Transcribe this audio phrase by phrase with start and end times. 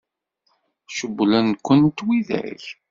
[0.95, 2.63] Cewwlen-kent widak?